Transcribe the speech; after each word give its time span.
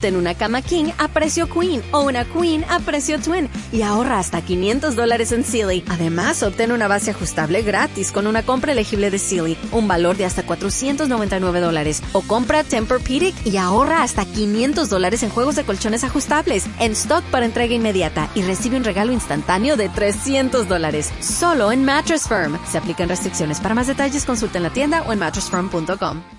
Ten 0.00 0.14
una 0.14 0.34
cama 0.34 0.62
king 0.62 0.92
a 0.98 1.08
precio 1.08 1.48
queen 1.48 1.82
o 1.90 2.02
una 2.02 2.24
queen 2.24 2.64
a 2.68 2.78
precio 2.78 3.18
twin 3.18 3.48
y 3.72 3.82
ahorra 3.82 4.20
hasta 4.20 4.40
500 4.40 4.94
dólares 4.94 5.32
en 5.32 5.42
Sealy. 5.42 5.82
Además, 5.88 6.40
obtén 6.44 6.70
una 6.70 6.86
base 6.86 7.10
ajustable 7.10 7.62
gratis 7.62 8.12
con 8.12 8.28
una 8.28 8.44
compra 8.44 8.70
elegible 8.70 9.10
de 9.10 9.18
Sealy, 9.18 9.58
un 9.72 9.88
valor 9.88 10.16
de 10.16 10.24
hasta 10.24 10.46
499 10.46 11.58
dólares. 11.58 12.00
O 12.12 12.20
compra 12.20 12.62
Tempur-Pedic 12.62 13.44
y 13.44 13.56
ahorra 13.56 14.04
hasta 14.04 14.24
500 14.24 14.88
dólares 14.88 15.24
en 15.24 15.30
juegos 15.30 15.56
de 15.56 15.64
colchones 15.64 16.04
ajustables 16.04 16.66
en 16.78 16.92
stock 16.92 17.24
para 17.32 17.46
entrega 17.46 17.74
inmediata 17.74 18.30
y 18.36 18.42
recibe 18.42 18.76
un 18.76 18.84
regalo 18.84 19.12
instantáneo 19.12 19.76
de 19.76 19.88
300 19.88 20.68
dólares. 20.68 21.10
Solo 21.18 21.72
en 21.72 21.84
Mattress 21.84 22.28
Firm. 22.28 22.56
Se 22.70 22.78
aplican 22.78 23.08
restricciones. 23.08 23.58
Para 23.58 23.74
más 23.74 23.88
detalles, 23.88 24.24
consulta 24.24 24.58
en 24.58 24.62
la 24.62 24.70
tienda 24.70 25.02
o 25.08 25.12
en 25.12 25.18
mattressfirm.com. 25.18 26.37